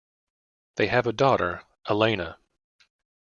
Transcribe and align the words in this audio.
They 0.77 0.87
have 0.87 1.05
a 1.05 1.13
daughter, 1.13 1.63
Elena. 1.87 2.39